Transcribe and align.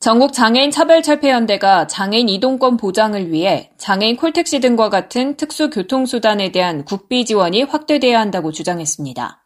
전국 0.00 0.32
장애인 0.32 0.70
차별철폐연대가 0.70 1.86
장애인 1.86 2.30
이동권 2.30 2.78
보장을 2.78 3.30
위해 3.30 3.70
장애인 3.76 4.16
콜택시 4.16 4.60
등과 4.60 4.88
같은 4.88 5.36
특수 5.36 5.68
교통수단에 5.68 6.52
대한 6.52 6.86
국비 6.86 7.26
지원이 7.26 7.64
확대돼야 7.64 8.18
한다고 8.18 8.50
주장했습니다. 8.50 9.44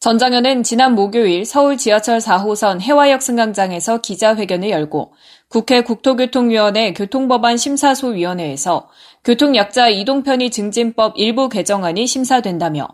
전 0.00 0.18
장현은 0.18 0.64
지난 0.64 0.96
목요일 0.96 1.44
서울 1.44 1.76
지하철 1.76 2.18
4호선 2.18 2.80
해화역 2.80 3.22
승강장에서 3.22 4.00
기자회견을 4.00 4.70
열고 4.70 5.14
국회 5.48 5.82
국토교통위원회 5.82 6.92
교통법안 6.92 7.56
심사소위원회에서 7.56 8.88
교통약자 9.22 9.90
이동편의 9.90 10.50
증진법 10.50 11.14
일부 11.18 11.48
개정안이 11.48 12.08
심사된다며 12.08 12.88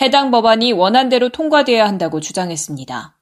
해당 0.00 0.30
법안이 0.30 0.72
원안대로 0.72 1.28
통과돼야 1.28 1.86
한다고 1.86 2.20
주장했습니다. 2.20 3.17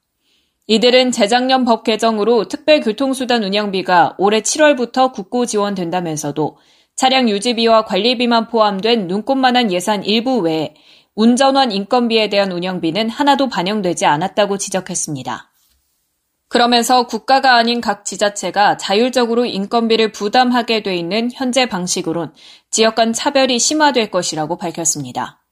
이들은 0.69 1.11
재작년 1.11 1.63
법 1.63 1.85
개정으로 1.85 2.49
특별교통수단 2.49 3.41
운영비가 3.43 4.15
올해 4.17 4.41
7월부터 4.41 5.13
국고 5.13 5.45
지원된다면서도 5.45 6.57
차량 6.93 7.29
유지비와 7.29 7.85
관리비만 7.85 8.47
포함된 8.49 9.07
눈꽃만한 9.07 9.71
예산 9.71 10.03
일부 10.03 10.39
외에 10.39 10.73
운전원 11.15 11.71
인건비에 11.71 12.27
대한 12.27 12.51
운영비는 12.51 13.09
하나도 13.09 13.47
반영되지 13.47 14.05
않았다고 14.05 14.57
지적했습니다. 14.57 15.51
그러면서 16.49 17.07
국가가 17.07 17.55
아닌 17.55 17.79
각 17.79 18.03
지자체가 18.03 18.75
자율적으로 18.77 19.45
인건비를 19.45 20.11
부담하게 20.11 20.83
돼 20.83 20.95
있는 20.97 21.29
현재 21.33 21.67
방식으론 21.67 22.33
지역 22.71 22.95
간 22.95 23.13
차별이 23.13 23.57
심화될 23.57 24.11
것이라고 24.11 24.57
밝혔습니다. 24.57 25.46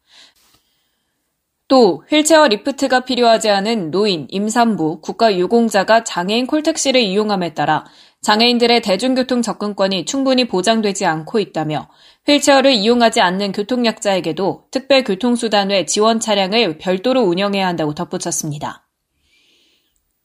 또 1.67 2.03
휠체어 2.09 2.47
리프트가 2.47 3.01
필요하지 3.01 3.49
않은 3.49 3.89
노인, 3.89 4.27
임산부, 4.29 5.01
국가유공자가 5.01 6.03
장애인 6.03 6.45
콜택시를 6.45 7.01
이용함에 7.01 7.55
따라 7.55 7.85
장애인들의 8.21 8.81
대중교통 8.81 9.41
접근권이 9.41 10.05
충분히 10.05 10.47
보장되지 10.47 11.05
않고 11.05 11.39
있다며 11.39 11.89
휠체어를 12.27 12.71
이용하지 12.73 13.21
않는 13.21 13.51
교통약자에게도 13.51 14.67
특별 14.71 15.03
교통수단 15.03 15.69
외 15.69 15.85
지원 15.85 16.19
차량을 16.19 16.77
별도로 16.77 17.21
운영해야 17.21 17.67
한다고 17.67 17.93
덧붙였습니다. 17.93 18.87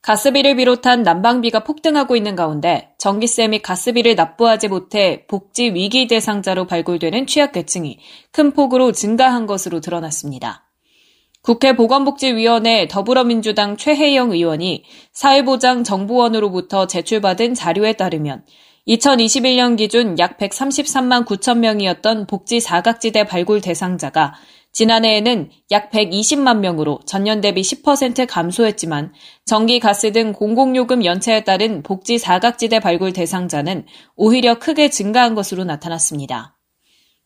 가스비를 0.03 0.57
비롯한 0.57 1.03
난방비가 1.03 1.65
폭등하고 1.65 2.17
있는 2.17 2.37
가운데 2.37 2.95
전기세 2.97 3.49
및 3.49 3.61
가스비를 3.61 4.15
납부하지 4.15 4.69
못해 4.69 5.27
복지 5.27 5.75
위기 5.75 6.07
대상자로 6.07 6.67
발굴되는 6.67 7.27
취약계층이 7.27 7.99
큰 8.33 8.53
폭으로 8.53 8.93
증가한 8.93 9.47
것으로 9.47 9.81
드러났습니다. 9.81 10.70
국회 11.43 11.75
보건복지위원회 11.75 12.87
더불어민주당 12.89 13.79
최혜영 13.79 14.33
의원이 14.33 14.85
사회보장 15.13 15.85
정보원으로부터 15.85 16.87
제출받은 16.87 17.55
자료에 17.55 17.95
따르면 17.95 18.45
2021년 18.87 19.79
기준 19.79 20.19
약 20.19 20.37
133만 20.37 21.25
9천 21.25 21.59
명이었던 21.59 22.27
복지 22.27 22.61
사각지대 22.61 23.25
발굴 23.25 23.63
대상자가 23.63 24.35
지난해에는 24.73 25.51
약 25.71 25.91
120만 25.91 26.59
명으로 26.59 27.01
전년 27.07 27.41
대비 27.41 27.63
10% 27.63 28.27
감소했지만 28.29 29.13
전기, 29.47 29.81
가스 29.81 30.13
등 30.13 30.33
공공요금 30.33 31.05
연체에 31.05 31.45
따른 31.45 31.83
복지 31.83 32.19
사각지대 32.19 32.81
발굴 32.81 33.13
대상자는 33.13 33.87
오히려 34.15 34.59
크게 34.59 34.91
증가한 34.91 35.35
것으로 35.35 35.65
나타났습니다. 35.65 36.60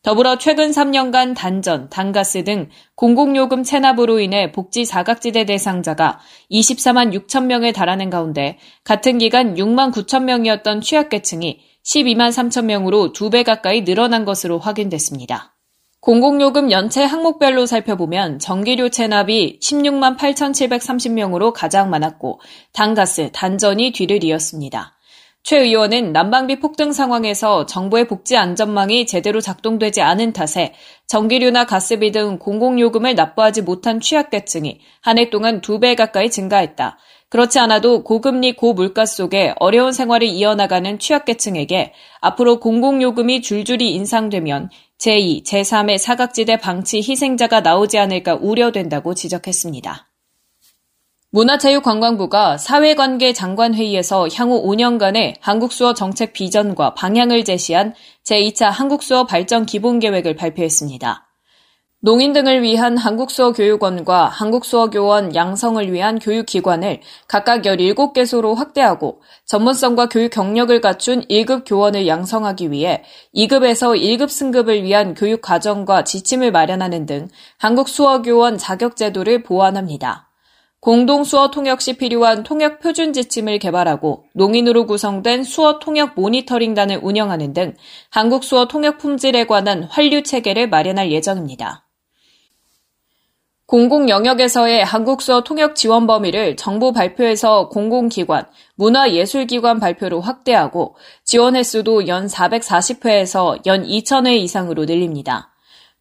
더불어 0.05 0.37
최근 0.37 0.69
3년간 0.69 1.35
단전, 1.35 1.89
단가스 1.89 2.43
등 2.43 2.69
공공요금 2.93 3.63
체납으로 3.63 4.19
인해 4.19 4.51
복지 4.51 4.85
사각지대 4.85 5.45
대상자가 5.45 6.19
24만 6.51 7.11
6천 7.11 7.45
명에 7.45 7.71
달하는 7.71 8.11
가운데 8.11 8.59
같은 8.83 9.17
기간 9.17 9.55
6만 9.55 9.91
9천 9.91 10.25
명이었던 10.25 10.81
취약계층이 10.81 11.59
12만 11.83 12.29
3천 12.29 12.65
명으로 12.65 13.13
2배 13.13 13.43
가까이 13.43 13.83
늘어난 13.83 14.25
것으로 14.25 14.59
확인됐습니다. 14.59 15.55
공공요금 16.01 16.69
연체 16.69 17.03
항목별로 17.03 17.65
살펴보면 17.65 18.37
전기료 18.37 18.89
체납이 18.89 19.57
16만 19.59 20.17
8,730명으로 20.17 21.51
가장 21.51 21.89
많았고 21.89 22.41
단가스, 22.73 23.31
단전이 23.33 23.91
뒤를 23.91 24.23
이었습니다. 24.23 24.94
최 25.45 25.59
의원은 25.59 26.11
난방비 26.11 26.59
폭등 26.59 26.91
상황에서 26.91 27.67
정부의 27.67 28.07
복지 28.07 28.35
안전망이 28.35 29.05
제대로 29.05 29.41
작동되지 29.41 30.01
않은 30.01 30.33
탓에 30.33 30.73
전기료나 31.05 31.65
가스비 31.65 32.11
등 32.11 32.39
공공요금을 32.39 33.13
납부하지 33.13 33.61
못한 33.61 33.99
취약계층이 33.99 34.79
한 35.01 35.19
해 35.19 35.29
동안 35.29 35.61
두 35.61 35.77
배 35.79 35.93
가까이 35.93 36.31
증가했다. 36.31 36.97
그렇지 37.29 37.59
않아도 37.59 38.03
고금리 38.03 38.53
고물가 38.55 39.05
속에 39.05 39.53
어려운 39.59 39.93
생활을 39.93 40.25
이어나가는 40.25 40.97
취약계층에게 40.97 41.93
앞으로 42.21 42.59
공공요금이 42.59 43.43
줄줄이 43.43 43.93
인상되면 43.93 44.71
제2, 44.97 45.45
제3의 45.45 45.99
사각지대 45.99 46.57
방치 46.57 47.03
희생자가 47.07 47.61
나오지 47.61 47.99
않을까 47.99 48.33
우려된다고 48.33 49.13
지적했습니다. 49.13 50.07
문화체육관광부가 51.35 52.57
사회관계 52.57 53.33
장관회의에서 53.33 54.29
향후 54.33 54.63
5년간의 54.63 55.35
한국수어 55.41 55.93
정책 55.93 56.31
비전과 56.31 56.93
방향을 56.93 57.43
제시한 57.43 57.93
제2차 58.23 58.69
한국수어 58.69 59.25
발전 59.25 59.65
기본계획을 59.65 60.37
발표했습니다. 60.37 61.27
농인 61.99 62.31
등을 62.31 62.61
위한 62.61 62.97
한국수어 62.97 63.51
교육원과 63.51 64.27
한국수어 64.27 64.89
교원 64.89 65.35
양성을 65.35 65.91
위한 65.91 66.19
교육기관을 66.19 67.01
각각 67.27 67.63
17개소로 67.63 68.55
확대하고 68.55 69.21
전문성과 69.45 70.07
교육 70.07 70.29
경력을 70.29 70.79
갖춘 70.79 71.21
1급 71.23 71.63
교원을 71.65 72.07
양성하기 72.07 72.71
위해 72.71 73.03
2급에서 73.35 73.99
1급 73.99 74.29
승급을 74.29 74.83
위한 74.83 75.13
교육 75.13 75.41
과정과 75.41 76.05
지침을 76.05 76.53
마련하는 76.53 77.05
등 77.05 77.27
한국수어 77.57 78.21
교원 78.21 78.57
자격제도를 78.57 79.43
보완합니다. 79.43 80.24
공동 80.85 81.23
수어 81.23 81.49
통역 81.49 81.81
시 81.81 81.93
필요한 81.93 82.43
통역 82.43 82.79
표준 82.79 83.11
지침을 83.11 83.57
개발하고 83.57 84.25
농인으로 84.35 84.85
구성된 84.85 85.43
수어 85.43 85.79
통역 85.79 86.13
모니터링단을 86.13 86.99
운영하는 87.01 87.53
등 87.53 87.73
한국 88.11 88.43
수어 88.43 88.67
통역 88.67 88.99
품질에 88.99 89.47
관한 89.47 89.85
환류 89.85 90.21
체계를 90.21 90.69
마련할 90.69 91.11
예정입니다. 91.11 91.87
공공 93.65 94.09
영역에서의 94.09 94.85
한국 94.85 95.23
수어 95.23 95.41
통역 95.41 95.75
지원 95.75 96.05
범위를 96.05 96.55
정부 96.55 96.91
발표에서 96.91 97.69
공공기관, 97.69 98.45
문화예술기관 98.75 99.79
발표로 99.79 100.21
확대하고 100.21 100.97
지원 101.23 101.55
횟수도 101.55 102.07
연 102.07 102.27
440회에서 102.27 103.65
연 103.65 103.81
2000회 103.81 104.37
이상으로 104.37 104.85
늘립니다. 104.85 105.54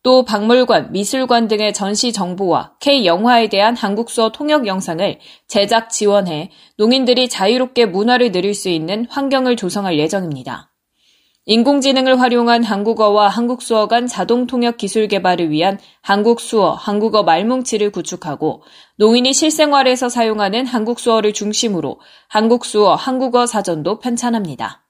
또 0.04 0.22
박물관, 0.22 0.92
미술관 0.92 1.48
등의 1.48 1.72
전시 1.72 2.12
정보와 2.12 2.74
K-영화에 2.80 3.48
대한 3.48 3.74
한국수어 3.74 4.32
통역 4.32 4.66
영상을 4.66 5.18
제작 5.48 5.88
지원해 5.88 6.50
농인들이 6.76 7.30
자유롭게 7.30 7.86
문화를 7.86 8.30
누릴 8.30 8.52
수 8.52 8.68
있는 8.68 9.06
환경을 9.08 9.56
조성할 9.56 9.98
예정입니다. 9.98 10.70
인공지능을 11.46 12.20
활용한 12.20 12.64
한국어와 12.64 13.28
한국수어 13.28 13.88
간 13.88 14.06
자동 14.06 14.46
통역 14.46 14.76
기술 14.76 15.08
개발을 15.08 15.50
위한 15.50 15.78
한국수어, 16.02 16.72
한국어 16.72 17.22
말뭉치를 17.22 17.90
구축하고 17.90 18.62
농인이 18.96 19.32
실생활에서 19.32 20.10
사용하는 20.10 20.66
한국수어를 20.66 21.32
중심으로 21.32 21.98
한국수어, 22.28 22.94
한국어 22.94 23.46
사전도 23.46 24.00
편찬합니다. 24.00 24.83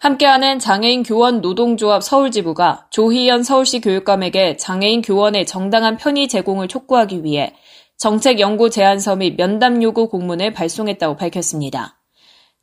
함께하는 0.00 0.58
장애인 0.58 1.02
교원 1.02 1.42
노동조합 1.42 2.02
서울지부가 2.02 2.86
조희연 2.88 3.42
서울시 3.42 3.82
교육감에게 3.82 4.56
장애인 4.56 5.02
교원의 5.02 5.44
정당한 5.44 5.98
편의 5.98 6.26
제공을 6.26 6.68
촉구하기 6.68 7.22
위해 7.22 7.52
정책 7.98 8.40
연구 8.40 8.70
제안서 8.70 9.16
및 9.16 9.36
면담 9.36 9.82
요구 9.82 10.08
공문을 10.08 10.54
발송했다고 10.54 11.16
밝혔습니다. 11.16 12.00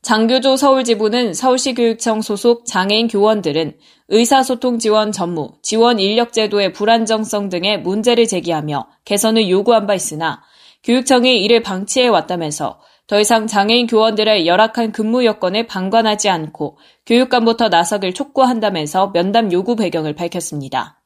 장교조 0.01 0.57
서울지부는 0.57 1.35
서울시 1.35 1.75
교육청 1.75 2.23
소속 2.23 2.65
장애인 2.65 3.07
교원들은 3.07 3.77
의사소통 4.07 4.79
지원 4.79 5.11
전무, 5.11 5.59
지원 5.61 5.99
인력 5.99 6.33
제도의 6.33 6.73
불안정성 6.73 7.49
등의 7.49 7.81
문제를 7.81 8.25
제기하며 8.25 8.87
개선을 9.05 9.47
요구한 9.47 9.85
바 9.85 9.93
있으나 9.93 10.41
교육청이 10.83 11.43
이를 11.43 11.61
방치해 11.61 12.07
왔다면서 12.07 12.79
더 13.07 13.21
이상 13.21 13.47
장애인 13.47 13.87
교원들의 13.87 14.45
열악한 14.45 14.91
근무 14.91 15.23
여건에 15.23 15.65
방관하지 15.65 16.27
않고 16.27 16.77
교육감부터 17.05 17.69
나서길 17.69 18.13
촉구한다면서 18.13 19.11
면담 19.13 19.53
요구 19.53 19.77
배경을 19.77 20.13
밝혔습니다. 20.13 21.01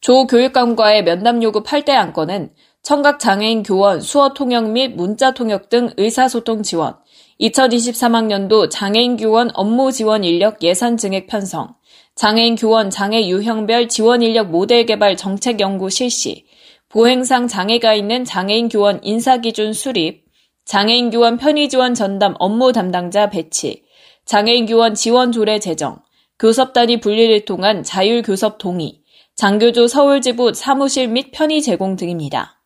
조 0.00 0.26
교육감과의 0.28 1.02
면담 1.02 1.42
요구 1.42 1.64
8대 1.64 1.90
안건은 1.90 2.52
청각 2.82 3.18
장애인 3.18 3.64
교원 3.64 4.00
수어 4.00 4.34
통역 4.34 4.70
및 4.70 4.94
문자 4.94 5.32
통역 5.32 5.68
등 5.68 5.90
의사소통 5.96 6.62
지원, 6.62 6.94
2023학년도 7.40 8.70
장애인 8.70 9.16
교원 9.16 9.50
업무 9.54 9.90
지원 9.90 10.22
인력 10.22 10.62
예산 10.62 10.96
증액 10.96 11.26
편성, 11.26 11.74
장애인 12.14 12.54
교원 12.54 12.90
장애 12.90 13.26
유형별 13.26 13.88
지원 13.88 14.22
인력 14.22 14.50
모델 14.50 14.86
개발 14.86 15.16
정책 15.16 15.58
연구 15.58 15.90
실시, 15.90 16.46
보행상 16.88 17.48
장애가 17.48 17.94
있는 17.94 18.24
장애인 18.24 18.68
교원 18.68 19.00
인사 19.02 19.38
기준 19.38 19.72
수립, 19.72 20.25
장애인 20.66 21.10
교원 21.10 21.36
편의 21.36 21.68
지원 21.68 21.94
전담 21.94 22.34
업무 22.40 22.72
담당자 22.72 23.30
배치, 23.30 23.84
장애인 24.24 24.66
교원 24.66 24.94
지원 24.94 25.30
조례 25.30 25.60
제정, 25.60 26.00
교섭 26.40 26.72
단위 26.72 26.98
분리를 26.98 27.44
통한 27.44 27.84
자율 27.84 28.20
교섭 28.20 28.58
동의, 28.58 29.00
장교조 29.36 29.86
서울지부 29.86 30.54
사무실 30.54 31.06
및 31.06 31.30
편의 31.30 31.62
제공 31.62 31.94
등입니다. 31.94 32.60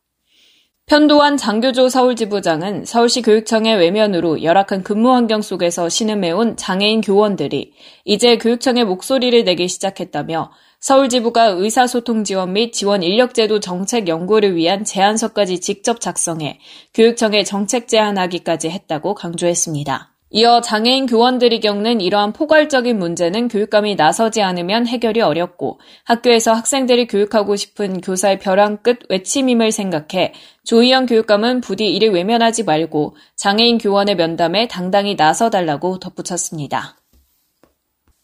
편도환 0.86 1.36
장교조 1.36 1.90
서울지부장은 1.90 2.86
서울시 2.86 3.20
교육청의 3.20 3.76
외면으로 3.76 4.42
열악한 4.42 4.82
근무 4.82 5.12
환경 5.12 5.42
속에서 5.42 5.90
신음해온 5.90 6.56
장애인 6.56 7.02
교원들이 7.02 7.74
이제 8.06 8.38
교육청의 8.38 8.86
목소리를 8.86 9.44
내기 9.44 9.68
시작했다며 9.68 10.50
서울지부가 10.80 11.44
의사소통 11.44 12.24
지원 12.24 12.54
및 12.54 12.72
지원 12.72 13.02
인력제도 13.02 13.60
정책 13.60 14.08
연구를 14.08 14.56
위한 14.56 14.84
제안서까지 14.84 15.60
직접 15.60 16.00
작성해 16.00 16.58
교육청에 16.94 17.44
정책 17.44 17.86
제안하기까지 17.86 18.70
했다고 18.70 19.14
강조했습니다. 19.14 20.10
이어 20.32 20.60
장애인 20.60 21.06
교원들이 21.06 21.58
겪는 21.58 22.00
이러한 22.00 22.32
포괄적인 22.32 22.96
문제는 22.98 23.48
교육감이 23.48 23.96
나서지 23.96 24.42
않으면 24.42 24.86
해결이 24.86 25.20
어렵고 25.20 25.80
학교에서 26.04 26.52
학생들이 26.54 27.08
교육하고 27.08 27.56
싶은 27.56 28.00
교사의 28.00 28.38
벼랑 28.38 28.78
끝 28.78 29.00
외침임을 29.08 29.72
생각해 29.72 30.32
조희영 30.64 31.06
교육감은 31.06 31.62
부디 31.62 31.88
이를 31.88 32.10
외면하지 32.10 32.62
말고 32.62 33.16
장애인 33.34 33.78
교원의 33.78 34.14
면담에 34.14 34.68
당당히 34.68 35.16
나서달라고 35.16 35.98
덧붙였습니다. 35.98 36.99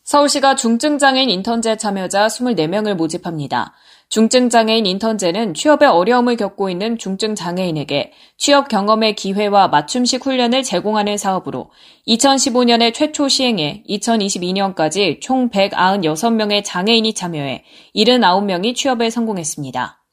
서울시가 0.06 0.54
중증장애인 0.54 1.28
인턴제 1.30 1.78
참여자 1.78 2.28
24명을 2.28 2.94
모집합니다. 2.94 3.74
중증장애인 4.08 4.86
인턴제는 4.86 5.54
취업에 5.54 5.84
어려움을 5.84 6.36
겪고 6.36 6.70
있는 6.70 6.96
중증장애인에게 6.96 8.12
취업 8.36 8.68
경험의 8.68 9.16
기회와 9.16 9.66
맞춤식 9.66 10.24
훈련을 10.24 10.62
제공하는 10.62 11.16
사업으로 11.16 11.72
2015년에 12.06 12.94
최초 12.94 13.26
시행해 13.26 13.82
2022년까지 13.88 15.20
총 15.20 15.50
196명의 15.50 16.62
장애인이 16.64 17.12
참여해 17.12 17.64
79명이 17.96 18.76
취업에 18.76 19.10
성공했습니다. 19.10 20.04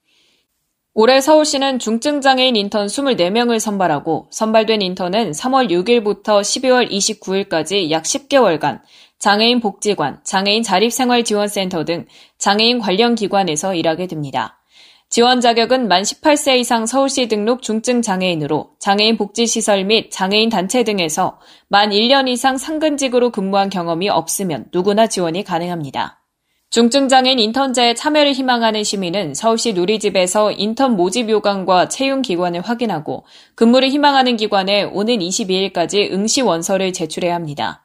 올해 0.95 1.21
서울시는 1.21 1.79
중증장애인 1.79 2.55
인턴 2.55 2.85
24명을 2.85 3.59
선발하고 3.59 4.27
선발된 4.29 4.81
인턴은 4.83 5.31
3월 5.31 5.69
6일부터 5.69 6.41
12월 6.41 6.89
29일까지 6.89 7.89
약 7.89 8.03
10개월간 8.03 8.81
장애인 9.23 9.61
복지관, 9.61 10.19
장애인 10.25 10.63
자립생활지원센터 10.63 11.85
등 11.85 12.07
장애인 12.39 12.79
관련 12.79 13.15
기관에서 13.15 13.73
일하게 13.73 14.07
됩니다. 14.07 14.59
지원 15.09 15.39
자격은 15.39 15.87
만 15.87 16.01
18세 16.01 16.57
이상 16.57 16.85
서울시 16.85 17.29
등록 17.29 17.61
중증 17.61 18.01
장애인으로 18.01 18.71
장애인 18.79 19.15
복지시설 19.15 19.85
및 19.85 20.11
장애인 20.11 20.49
단체 20.49 20.83
등에서 20.83 21.39
만 21.69 21.91
1년 21.91 22.27
이상 22.27 22.57
상근직으로 22.57 23.29
근무한 23.29 23.69
경험이 23.69 24.09
없으면 24.09 24.65
누구나 24.73 25.07
지원이 25.07 25.45
가능합니다. 25.45 26.19
중증장애인 26.71 27.39
인턴제에 27.39 27.93
참여를 27.93 28.33
희망하는 28.33 28.83
시민은 28.83 29.35
서울시 29.35 29.71
누리집에서 29.71 30.51
인턴 30.51 30.97
모집 30.97 31.29
요강과 31.29 31.87
채용 31.87 32.23
기관을 32.23 32.59
확인하고 32.59 33.23
근무를 33.55 33.87
희망하는 33.87 34.35
기관에 34.35 34.83
오는 34.83 35.19
22일까지 35.19 36.11
응시 36.11 36.41
원서를 36.41 36.91
제출해야 36.91 37.33
합니다. 37.33 37.82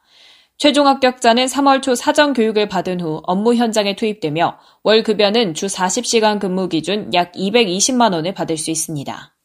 최종 0.58 0.88
합격자는 0.88 1.46
3월 1.46 1.82
초 1.82 1.94
사전 1.94 2.32
교육을 2.32 2.68
받은 2.68 3.00
후 3.00 3.22
업무 3.22 3.54
현장에 3.54 3.94
투입되며 3.94 4.58
월 4.82 5.04
급여는 5.04 5.54
주 5.54 5.66
40시간 5.66 6.40
근무 6.40 6.68
기준 6.68 7.14
약 7.14 7.30
220만 7.30 8.12
원을 8.12 8.34
받을 8.34 8.56
수 8.56 8.72
있습니다. 8.72 9.36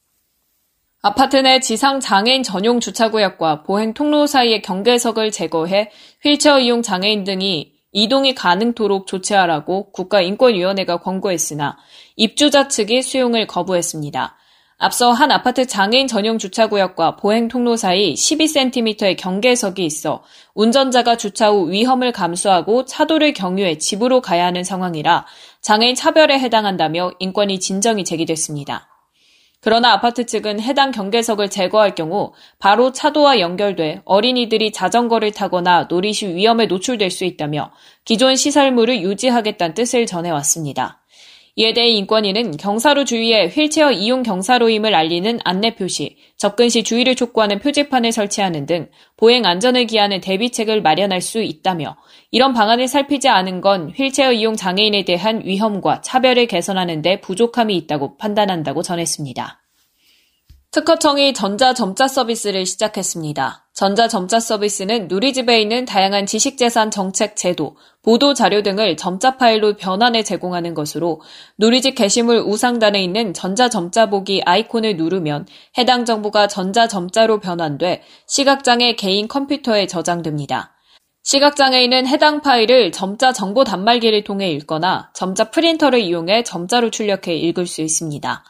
아파트 1.04 1.38
내 1.38 1.60
지상 1.60 2.00
장애인 2.00 2.42
전용 2.42 2.80
주차구역과 2.80 3.62
보행 3.62 3.94
통로 3.94 4.26
사이의 4.26 4.64
경계석을 4.64 5.30
제거해 5.30 5.92
휠체어 6.24 6.60
이용 6.60 6.82
장애인 6.82 7.26
등이 7.26 7.74
이동이 7.92 8.34
가능토록 8.34 9.06
조치하라고 9.06 9.92
국가인권위원회가 9.92 10.98
권고했으나 10.98 11.78
입주자 12.16 12.68
측이 12.68 13.04
수용을 13.04 13.46
거부했습니다. 13.46 14.36
앞서 14.84 15.14
한 15.14 15.32
아파트 15.32 15.66
장애인 15.66 16.08
전용 16.08 16.38
주차구역과 16.38 17.16
보행 17.16 17.48
통로 17.48 17.78
사이 17.78 18.16
12cm의 18.16 19.16
경계석이 19.16 19.86
있어 19.86 20.24
운전자가 20.56 21.16
주차 21.16 21.52
후 21.52 21.72
위험을 21.72 22.12
감수하고 22.12 22.84
차도를 22.84 23.32
경유해 23.32 23.78
집으로 23.78 24.20
가야 24.20 24.46
하는 24.46 24.66
상황이라 24.66 25.26
장애인 25.62 25.96
차별에 25.96 26.38
해당한다며 26.38 27.14
인권위 27.20 27.62
진정이 27.62 28.04
제기됐습니다. 28.04 28.90
그러나 29.62 29.94
아파트 29.94 30.26
측은 30.26 30.60
해당 30.60 30.92
경계석을 30.92 31.50
제거할 31.50 31.96
경우 31.96 32.34
바로 32.60 32.92
차도와 32.92 33.40
연결돼 33.40 34.02
어린이들이 34.04 34.74
자전거를 34.74 35.32
타거나 35.32 35.88
놀이 35.88 36.12
시 36.12 36.28
위험에 36.28 36.66
노출될 36.66 37.10
수 37.10 37.24
있다며 37.24 37.72
기존 38.04 38.36
시설물을 38.36 39.02
유지하겠다는 39.02 39.76
뜻을 39.76 40.06
전해왔습니다. 40.06 41.03
이에 41.56 41.74
대해 41.74 41.90
인권위는 41.90 42.58
경사로 42.58 43.06
주위에 43.06 43.48
휠체어 43.48 43.92
이용 43.92 44.24
경사로임을 44.24 44.96
알리는 44.96 45.40
안내 45.44 45.76
표시, 45.76 46.18
접근 46.36 46.70
시 46.70 46.84
주의를 46.84 47.16
촉구하는 47.16 47.60
표지판을 47.60 48.12
설치하는 48.12 48.66
등 48.66 48.90
보행 49.18 49.46
안전을 49.46 49.86
기하는 49.86 50.20
대비책을 50.20 50.82
마련할 50.82 51.22
수 51.22 51.42
있다며 51.42 51.96
이런 52.32 52.54
방안을 52.54 52.88
살피지 52.88 53.30
않은 53.30 53.62
건 53.62 53.92
휠체어 53.92 54.34
이용 54.34 54.56
장애인에 54.56 55.06
대한 55.06 55.44
위험과 55.46 56.02
차별을 56.02 56.48
개선하는 56.48 57.04
데 57.04 57.22
부족함이 57.22 57.78
있다고 57.78 58.18
판단한다고 58.18 58.82
전했습니다. 58.82 59.63
특허청이 60.74 61.36
전자점자 61.36 62.08
서비스를 62.08 62.66
시작했습니다. 62.66 63.68
전자점자 63.74 64.40
서비스는 64.40 65.08
누리집에 65.08 65.62
있는 65.62 65.86
다양한 65.86 66.26
지식재산 66.26 66.90
정책 66.90 67.36
제도, 67.36 67.78
보도 68.02 68.34
자료 68.34 68.64
등을 68.64 68.98
점자 68.98 69.38
파일로 69.38 69.76
변환해 69.76 70.24
제공하는 70.24 70.74
것으로 70.74 71.22
누리집 71.60 71.94
게시물 71.94 72.38
우상단에 72.40 73.04
있는 73.04 73.36
전자점자 73.36 74.10
보기 74.10 74.42
아이콘을 74.44 74.98
누르면 74.98 75.46
해당 75.78 76.06
정보가 76.06 76.48
전자점자로 76.48 77.40
변환돼 77.40 78.02
시각장애 78.26 78.96
개인 78.96 79.28
컴퓨터에 79.28 79.86
저장됩니다. 79.86 80.74
시각장애인은 81.22 82.08
해당 82.08 82.42
파일을 82.42 82.92
점자 82.92 83.32
정보 83.32 83.64
단말기를 83.64 84.24
통해 84.24 84.50
읽거나 84.50 85.12
점자 85.14 85.52
프린터를 85.52 86.00
이용해 86.00 86.44
점자로 86.44 86.90
출력해 86.90 87.36
읽을 87.36 87.68
수 87.68 87.84
있습니다. 87.84 88.44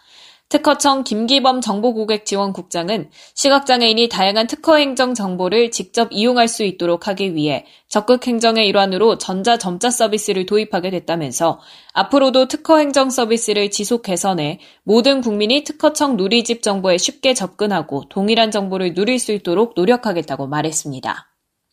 특허청 0.49 1.03
김기범 1.03 1.61
정보고객지원국장은 1.61 3.09
시각장애인이 3.33 4.07
다양한 4.07 4.45
특허 4.45 4.75
행정 4.75 5.15
정보를 5.15 5.71
직접 5.71 6.09
이용할 6.11 6.47
수 6.47 6.63
있도록 6.63 7.07
하기 7.07 7.33
위해 7.33 7.65
적극 7.87 8.27
행정의 8.27 8.67
일환으로 8.67 9.17
전자점자 9.17 9.89
서비스를 9.89 10.45
도입하게 10.45 10.91
됐다면서 10.91 11.59
앞으로도 11.93 12.47
특허 12.47 12.77
행정 12.77 13.09
서비스를 13.09 13.71
지속 13.71 14.03
개선해 14.03 14.59
모든 14.83 15.21
국민이 15.21 15.63
특허청 15.63 16.17
누리집 16.17 16.61
정보에 16.61 16.99
쉽게 16.99 17.33
접근하고 17.33 18.03
동일한 18.09 18.51
정보를 18.51 18.93
누릴 18.93 19.17
수 19.17 19.31
있도록 19.31 19.73
노력하겠다고 19.75 20.45
말했습니다. 20.47 21.29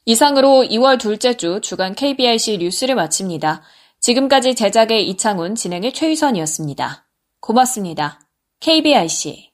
이상으로 0.07 0.65
2월 0.71 0.99
둘째 0.99 1.37
주 1.37 1.61
주간 1.61 1.95
KBIC 1.95 2.59
뉴스를 2.59 2.95
마칩니다. 2.95 3.63
지금까지 4.01 4.55
제작의 4.55 5.07
이창훈, 5.11 5.55
진행의 5.55 5.93
최유선이었습니다. 5.93 7.07
고맙습니다. 7.41 8.30
KBIC 8.61 9.49